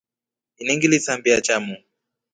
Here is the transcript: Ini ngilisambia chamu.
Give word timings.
Ini 0.59 0.73
ngilisambia 0.75 1.41
chamu. 1.45 1.75